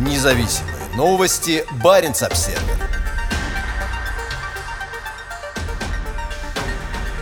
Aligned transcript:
Независимые 0.00 0.76
новости. 0.96 1.62
Барин 1.84 2.12
обсерва 2.12 2.58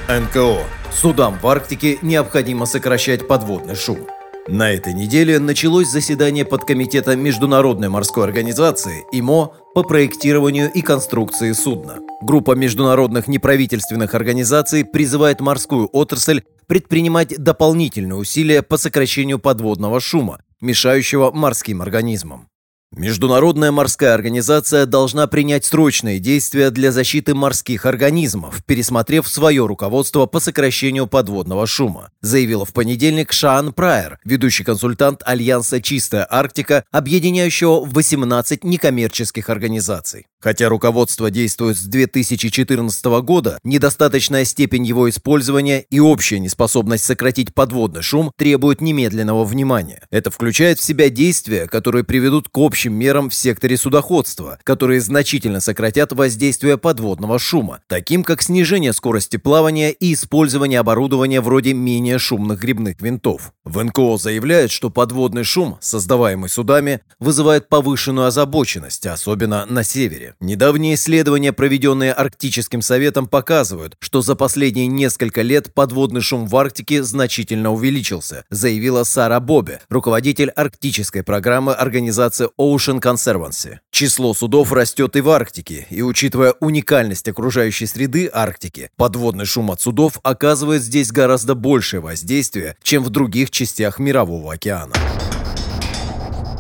НКО. 0.09 0.63
Судам 0.93 1.41
в 1.43 1.47
Арктике 1.49 1.99
необходимо 2.03 2.67
сокращать 2.67 3.27
подводный 3.27 3.75
шум. 3.75 4.07
На 4.47 4.71
этой 4.71 4.95
неделе 4.95 5.41
началось 5.41 5.89
заседание 5.89 6.45
подкомитета 6.45 7.17
Международной 7.17 7.89
морской 7.89 8.23
организации 8.23 9.05
ИМО 9.11 9.55
по 9.75 9.83
проектированию 9.83 10.71
и 10.73 10.81
конструкции 10.81 11.51
судна. 11.53 11.99
Группа 12.23 12.53
международных 12.53 13.27
неправительственных 13.27 14.15
организаций 14.15 14.85
призывает 14.85 15.41
морскую 15.41 15.89
отрасль 15.93 16.45
предпринимать 16.69 17.37
дополнительные 17.43 18.15
усилия 18.15 18.63
по 18.63 18.77
сокращению 18.77 19.41
подводного 19.41 19.99
шума, 19.99 20.43
мешающего 20.61 21.33
морским 21.33 21.83
организмам. 21.83 22.49
Международная 22.97 23.71
морская 23.71 24.15
организация 24.15 24.87
должна 24.87 25.27
принять 25.27 25.67
срочные 25.67 26.19
действия 26.19 26.71
для 26.71 26.91
защиты 26.91 27.35
морских 27.35 27.85
организмов, 27.85 28.65
пересмотрев 28.65 29.29
свое 29.29 29.67
руководство 29.67 30.25
по 30.25 30.41
сокращению 30.41 31.07
подводного 31.07 31.67
шума, 31.67 32.11
заявила 32.23 32.65
в 32.65 32.73
понедельник 32.73 33.33
Шаан 33.33 33.75
Прайер, 33.75 34.19
ведущий 34.25 34.65
консультант 34.65 35.21
Альянса 35.27 35.83
«Чистая 35.83 36.27
Арктика», 36.31 36.83
объединяющего 36.91 37.85
18 37.85 38.65
некоммерческих 38.65 39.51
организаций. 39.51 40.27
Хотя 40.41 40.69
руководство 40.69 41.31
действует 41.31 41.77
с 41.77 41.83
2014 41.83 43.05
года, 43.23 43.59
недостаточная 43.65 44.45
степень 44.45 44.85
его 44.85 45.11
использования 45.11 45.81
и 45.91 45.99
общая 45.99 46.39
неспособность 46.39 47.05
сократить 47.05 47.53
подводный 47.53 48.03
шум 48.03 48.31
требуют 48.37 48.81
немедленного 48.81 49.45
внимания. 49.45 50.03
Это 50.11 50.31
включает 50.31 50.79
в 50.79 50.85
себя 50.85 51.11
действия, 51.11 51.67
которые 51.67 52.05
приведут 52.05 52.49
к 52.49 52.57
общим 52.57 52.95
мерам 52.95 53.31
в 53.31 53.35
секторе 53.35 53.77
судоходства, 53.77 54.59
которые 54.63 55.01
значительно 55.01 55.61
сократят 55.61 56.13
воздействие 56.13 56.79
подводного 56.79 57.41
шума, 57.41 57.81
таким 57.89 58.23
как 58.23 58.41
снижение 58.41 58.93
скорости 58.93 59.39
плавания 59.39 59.91
и 59.91 60.15
использование 60.15 60.79
оборудования 60.79 61.41
вроде 61.41 61.75
менее 61.75 62.19
шумных 62.19 62.61
грибных 62.61 63.01
винтов. 63.01 63.53
В 63.65 63.83
НКО 63.83 64.19
заявляют, 64.19 64.71
что 64.71 64.91
подводный 64.91 65.43
шум, 65.43 65.79
создаваемый 65.81 66.49
судами, 66.49 67.01
вызывает 67.19 67.69
повышенную 67.69 68.29
озабоченность, 68.29 69.07
особенно 69.07 69.67
на 69.67 69.83
севере. 69.83 70.28
Недавние 70.41 70.95
исследования, 70.95 71.53
проведенные 71.53 72.13
Арктическим 72.13 72.83
советом, 72.83 73.27
показывают, 73.27 73.97
что 73.99 74.23
за 74.23 74.35
последние 74.35 74.87
несколько 74.87 75.43
лет 75.43 75.73
подводный 75.75 76.21
шум 76.21 76.47
в 76.47 76.57
Арктике 76.57 77.03
значительно 77.03 77.73
увеличился, 77.73 78.45
заявила 78.51 79.05
Сара 79.05 79.41
Бобе, 79.41 79.81
руководитель 79.89 80.51
арктической 80.51 81.23
программы 81.23 81.73
организации 81.73 82.49
Ocean 82.59 83.01
Conservancy. 83.01 83.79
Число 83.91 84.35
судов 84.35 84.73
растет 84.73 85.17
и 85.17 85.21
в 85.21 85.31
Арктике, 85.31 85.87
и 85.91 86.03
учитывая 86.03 86.55
уникальность 86.61 87.29
окружающей 87.29 87.87
среды 87.87 88.31
Арктики, 88.33 88.91
подводный 88.97 89.45
шум 89.45 89.71
от 89.71 89.81
судов 89.81 90.21
оказывает 90.23 90.83
здесь 90.83 91.11
гораздо 91.11 91.55
большее 91.55 92.01
воздействие, 92.01 92.77
чем 92.83 93.03
в 93.03 93.11
других 93.11 93.51
частях 93.51 93.99
Мирового 93.99 94.53
океана. 94.53 94.95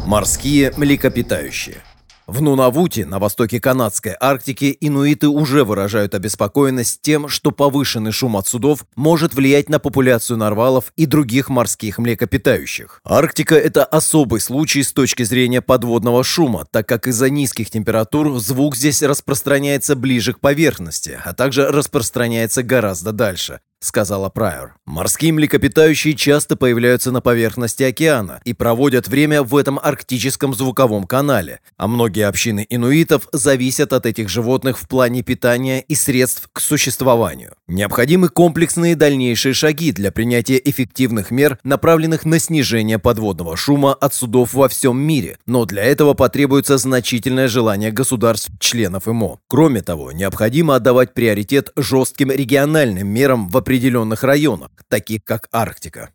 Морские 0.07 0.73
млекопитающие 0.77 1.83
в 2.29 2.43
Нунавуте, 2.43 3.07
на 3.07 3.19
востоке 3.19 3.59
канадской 3.59 4.15
Арктики, 4.21 4.77
инуиты 4.81 5.29
уже 5.29 5.65
выражают 5.65 6.15
обеспокоенность 6.15 7.01
тем, 7.01 7.27
что 7.29 7.53
повышенный 7.53 8.12
шум 8.12 8.37
от 8.37 8.47
судов 8.47 8.84
может 8.97 9.34
влиять 9.34 9.71
на 9.71 9.79
популяцию 9.79 10.37
нарвалов 10.37 10.93
и 10.95 11.06
других 11.06 11.49
морских 11.49 11.97
млекопитающих. 11.97 13.01
Арктика– 13.03 13.55
это 13.56 13.83
особый 13.83 14.41
случай 14.41 14.83
с 14.83 14.93
точки 14.93 15.23
зрения 15.23 15.62
подводного 15.62 16.23
шума, 16.23 16.67
так 16.71 16.87
как 16.87 17.06
из-за 17.06 17.31
низких 17.31 17.71
температур 17.71 18.39
звук 18.39 18.77
здесь 18.77 19.03
распространяется 19.03 19.97
ближе 19.97 20.34
к 20.34 20.41
поверхности, 20.41 21.19
а 21.25 21.33
также 21.33 21.67
распространяется 21.69 22.62
гораздо 22.62 23.12
дальше.— 23.12 23.60
сказала 23.81 24.28
Прайор. 24.28 24.75
«Морские 24.87 25.33
млекопитающие 25.33 26.15
часто 26.15 26.56
появляются 26.56 27.12
на 27.12 27.21
поверхности 27.21 27.83
океана 27.83 28.41
и 28.44 28.53
проводят 28.53 29.09
время 29.09 29.43
в 29.43 29.56
этом 29.56 29.78
арктическом 29.83 30.55
звуковом 30.55 31.05
канале, 31.05 31.61
а 31.77 31.87
многие 31.87 32.27
общины 32.27 32.66
инуитов 32.69 33.28
зависят 33.33 33.93
от 33.93 34.06
этих 34.06 34.28
животных 34.28 34.78
в 34.78 34.89
плане 34.89 35.22
питания 35.22 35.81
и 35.81 35.94
средств 35.94 36.49
к 36.53 36.61
существованию. 36.61 37.55
Необходимы 37.69 38.28
комплексные 38.28 38.97
дальнейшие 38.97 39.55
шаги 39.55 39.93
для 39.93 40.10
принятия 40.10 40.60
эффективных 40.65 41.31
мер, 41.31 41.59
направленных 41.62 42.25
на 42.25 42.39
снижение 42.39 42.99
подводного 42.99 43.56
шума 43.56 43.95
от 43.95 44.15
судов 44.15 44.55
во 44.55 44.69
всем 44.69 44.99
мире, 44.99 45.39
но 45.47 45.66
для 45.66 45.84
этого 45.84 46.15
потребуется 46.15 46.78
значительное 46.78 47.47
желание 47.47 47.93
государств-членов 47.93 49.06
ИМО. 49.06 49.41
Кроме 49.49 49.83
того, 49.83 50.12
необходимо 50.12 50.75
отдавать 50.75 51.15
приоритет 51.15 51.71
жестким 51.77 52.31
региональным 52.31 53.06
мерам 53.06 53.49
в 53.49 53.56
определенных 53.69 54.23
районах, 54.23 54.71
таких 54.89 55.25
как 55.25 55.47
Арктика. 55.53 56.09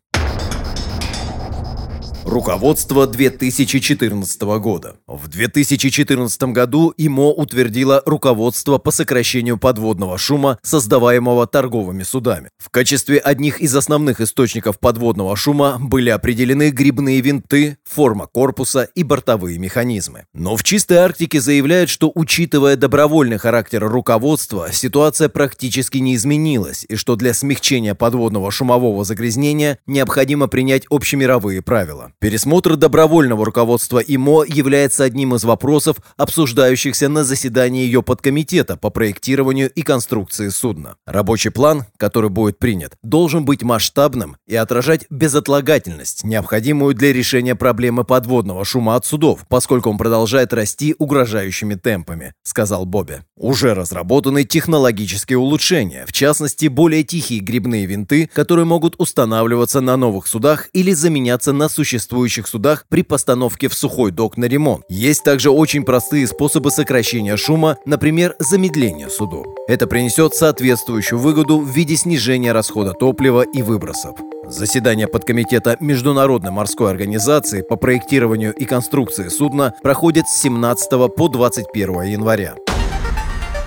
Руководство 2.25 3.05
2014 3.05 4.41
года. 4.41 4.95
В 5.07 5.27
2014 5.27 6.43
году 6.43 6.93
ИМО 6.95 7.33
утвердило 7.33 8.01
руководство 8.05 8.77
по 8.77 8.91
сокращению 8.91 9.57
подводного 9.57 10.17
шума, 10.17 10.57
создаваемого 10.63 11.47
торговыми 11.47 12.03
судами. 12.03 12.49
В 12.57 12.69
качестве 12.69 13.19
одних 13.19 13.59
из 13.59 13.75
основных 13.75 14.21
источников 14.21 14.79
подводного 14.79 15.35
шума 15.35 15.77
были 15.79 16.09
определены 16.09 16.69
грибные 16.69 17.19
винты, 17.19 17.77
форма 17.83 18.27
корпуса 18.27 18.87
и 18.95 19.03
бортовые 19.03 19.59
механизмы. 19.59 20.25
Но 20.33 20.55
в 20.55 20.63
чистой 20.63 20.97
Арктике 20.97 21.41
заявляют, 21.41 21.89
что 21.89 22.09
учитывая 22.15 22.77
добровольный 22.77 23.37
характер 23.37 23.83
руководства, 23.83 24.69
ситуация 24.71 25.27
практически 25.27 25.97
не 25.97 26.15
изменилась 26.15 26.85
и 26.87 26.95
что 26.95 27.17
для 27.17 27.33
смягчения 27.33 27.95
подводного 27.95 28.49
шумового 28.49 29.03
загрязнения 29.03 29.77
необходимо 29.87 30.47
принять 30.47 30.85
общемировые 30.89 31.61
правила. 31.61 32.12
Пересмотр 32.23 32.77
добровольного 32.77 33.45
руководства 33.45 33.99
ИМО 33.99 34.45
является 34.47 35.03
одним 35.03 35.35
из 35.35 35.43
вопросов, 35.43 35.97
обсуждающихся 36.15 37.09
на 37.09 37.25
заседании 37.25 37.83
ее 37.83 38.01
подкомитета 38.01 38.77
по 38.77 38.89
проектированию 38.91 39.69
и 39.69 39.81
конструкции 39.81 40.47
судна. 40.47 40.95
Рабочий 41.05 41.49
план, 41.49 41.83
который 41.97 42.29
будет 42.29 42.59
принят, 42.59 42.93
должен 43.03 43.43
быть 43.43 43.61
масштабным 43.61 44.37
и 44.47 44.55
отражать 44.55 45.05
безотлагательность, 45.09 46.23
необходимую 46.23 46.95
для 46.95 47.11
решения 47.11 47.55
проблемы 47.55 48.05
подводного 48.05 48.63
шума 48.63 48.95
от 48.95 49.05
судов, 49.05 49.41
поскольку 49.49 49.89
он 49.89 49.97
продолжает 49.97 50.53
расти 50.53 50.95
угрожающими 50.97 51.75
темпами, 51.75 52.35
сказал 52.43 52.85
Бобби. 52.85 53.19
Уже 53.35 53.73
разработаны 53.73 54.45
технологические 54.45 55.39
улучшения, 55.39 56.05
в 56.07 56.13
частности, 56.13 56.67
более 56.67 57.03
тихие 57.03 57.41
грибные 57.41 57.85
винты, 57.85 58.29
которые 58.33 58.63
могут 58.63 58.95
устанавливаться 58.97 59.81
на 59.81 59.97
новых 59.97 60.25
судах 60.25 60.69
или 60.71 60.93
заменяться 60.93 61.51
на 61.51 61.67
существующие 61.67 62.12
существующих 62.13 62.47
судах 62.47 62.85
при 62.89 63.01
постановке 63.01 63.67
в 63.67 63.73
сухой 63.73 64.11
док 64.11 64.37
на 64.37 64.45
ремонт. 64.45 64.83
Есть 64.87 65.23
также 65.23 65.49
очень 65.49 65.83
простые 65.83 66.27
способы 66.27 66.69
сокращения 66.69 67.37
шума, 67.37 67.77
например, 67.85 68.35
замедление 68.39 69.09
судов. 69.09 69.47
Это 69.67 69.87
принесет 69.87 70.35
соответствующую 70.35 71.19
выгоду 71.19 71.59
в 71.59 71.67
виде 71.69 71.95
снижения 71.95 72.51
расхода 72.51 72.93
топлива 72.93 73.41
и 73.41 73.63
выбросов. 73.63 74.15
Заседание 74.47 75.07
подкомитета 75.07 75.77
Международной 75.79 76.51
морской 76.51 76.91
организации 76.91 77.61
по 77.61 77.77
проектированию 77.77 78.53
и 78.53 78.65
конструкции 78.65 79.29
судна 79.29 79.73
проходит 79.81 80.27
с 80.27 80.41
17 80.41 81.15
по 81.15 81.27
21 81.29 82.01
января. 82.03 82.55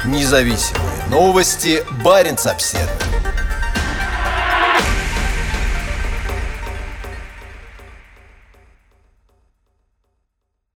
Независимые 0.04 1.08
новости. 1.10 1.82
Барин 2.04 2.36
обседный. 2.44 3.05